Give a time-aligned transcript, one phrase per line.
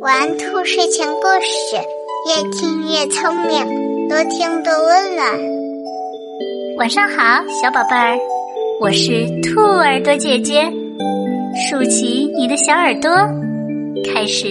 [0.00, 1.76] 玩兔睡前故事，
[2.28, 5.26] 越听越聪明，多听多温暖。
[6.76, 8.18] 晚上好，小宝贝儿，
[8.82, 10.70] 我是兔耳朵姐姐，
[11.56, 13.10] 竖起你的小耳朵，
[14.12, 14.48] 开始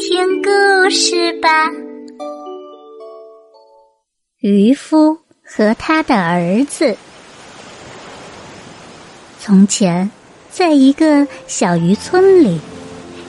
[0.00, 1.70] 听故事吧。
[4.40, 6.94] 渔夫和他的儿子。
[9.40, 10.10] 从前，
[10.50, 12.60] 在一个小渔村里。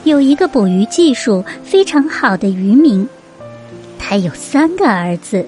[0.08, 3.06] 有一个捕鱼技术非常好的渔民，
[4.00, 5.46] 他有三个儿子。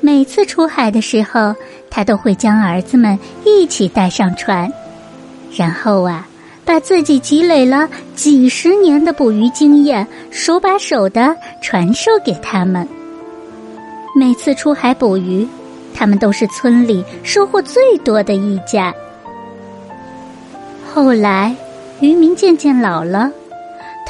[0.00, 1.54] 每次出海的时候，
[1.88, 4.68] 他都会将儿子们一起带上船，
[5.56, 6.26] 然后啊，
[6.64, 12.86] 把自己积累了几十年的捕鱼经验手把手的传授给他们。
[14.18, 15.46] 每次出海捕鱼，
[15.94, 18.92] 他们都是村里收获最多的一家。
[20.92, 21.54] 后来，
[22.00, 23.30] 渔民渐渐老了。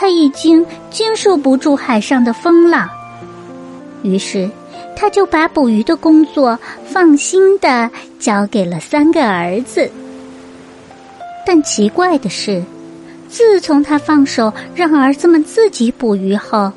[0.00, 2.88] 他已经经受不住海上的风浪，
[4.04, 4.48] 于是
[4.94, 9.90] 他就把捕鱼的工作放心的交给了三个儿子。
[11.44, 12.62] 但奇怪的是，
[13.28, 16.70] 自从他放手让儿子们自己捕鱼后，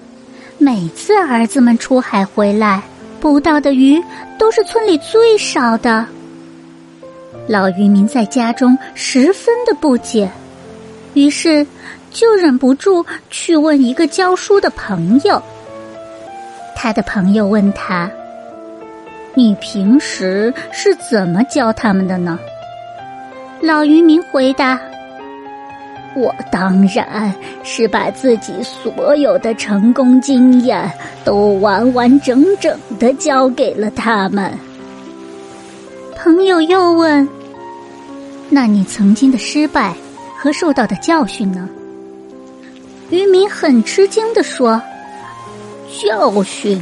[0.57, 2.81] 每次儿子们出海回来，
[3.19, 4.01] 捕到的鱼
[4.39, 6.07] 都是村里最少的。
[7.47, 10.27] 老渔民在家中十分的不解，
[11.13, 11.67] 于是。
[12.11, 15.41] 就忍不住去问一个教书的朋友。
[16.75, 18.09] 他的朋友问他
[19.33, 22.37] ：“你平时是怎么教他们的呢？”
[23.61, 24.79] 老渔民回答
[26.15, 30.91] ：“我当然是把自己所有的成功经验
[31.23, 34.51] 都完完整整的教给了他们。”
[36.17, 37.27] 朋友又问
[38.49, 39.93] ：“那你曾经的失败
[40.35, 41.69] 和受到的教训呢？”
[43.11, 44.81] 渔民很吃惊地说
[46.01, 46.81] ：“教训，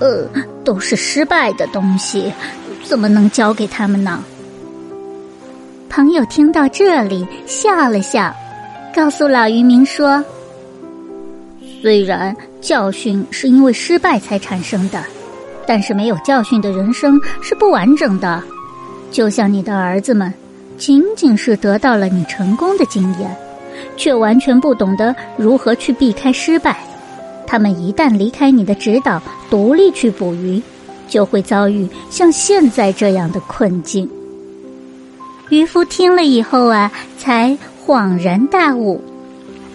[0.00, 0.26] 呃，
[0.64, 2.32] 都是失败的东西，
[2.82, 4.24] 怎么能教给他们呢？”
[5.90, 8.34] 朋友听到这里笑了笑，
[8.94, 10.24] 告诉老渔民说
[11.82, 15.04] ：“虽然教训是因为失败才产生的，
[15.66, 18.42] 但是没有教训的人生是不完整的。
[19.10, 20.32] 就像你的儿子们，
[20.78, 23.36] 仅仅是得到了你成功的经验。”
[23.96, 26.76] 却完全不懂得如何去避开失败，
[27.46, 30.60] 他们一旦离开你的指导，独立去捕鱼，
[31.08, 34.08] 就会遭遇像现在这样的困境。
[35.48, 37.56] 渔夫听了以后啊，才
[37.86, 39.00] 恍然大悟。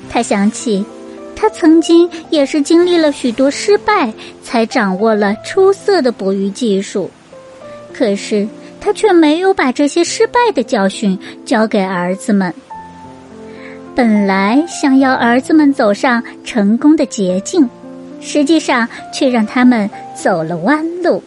[0.10, 0.84] 他想起，
[1.34, 4.14] 他曾经也是经历了许多失败，
[4.44, 7.10] 才掌握了出色的捕鱼技术。
[7.94, 8.46] 可是
[8.82, 12.54] 他却没有把这些失败的教训教给儿子们。
[13.94, 17.70] 本来想要儿子们走上成功的捷径，
[18.22, 21.22] 实际上却让他们走了弯路。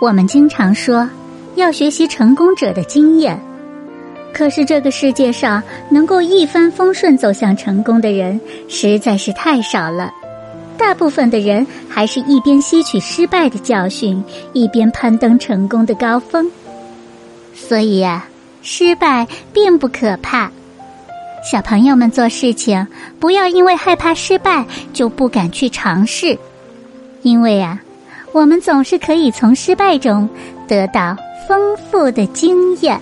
[0.00, 1.08] 我们经常说
[1.56, 3.38] 要学习成功者的经验，
[4.32, 10.10] 可是这个世界上能够一帆风顺走向成功的人实在是太少了。
[10.78, 16.50] 大部分的人还是一边吸取失败的教训，一边攀登成功的高峰。
[17.54, 18.24] 所以呀。
[18.62, 20.50] 失败并不可怕，
[21.42, 22.86] 小朋友们做事情
[23.18, 26.38] 不要因为害怕失败就不敢去尝试，
[27.22, 27.80] 因为啊，
[28.32, 30.28] 我们总是可以从失败中
[30.68, 31.16] 得到
[31.48, 33.00] 丰富的经验。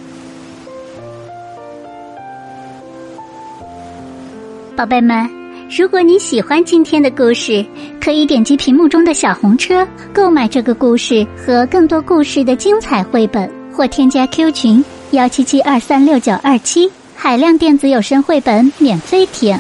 [4.77, 5.29] 宝贝们，
[5.77, 7.67] 如果你喜欢今天的故事，
[8.01, 14.85] 可以点击屏幕中的小红车购买这个故事和更多故事的精彩绘本，或添加 Q 群。
[15.13, 19.59] 幺七七二三六九二七，海量电子有声绘本免费听。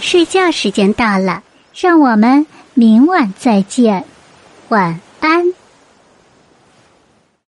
[0.00, 1.42] 睡觉时间到了，
[1.74, 4.04] 让我们明晚再见，
[4.68, 5.65] 晚安。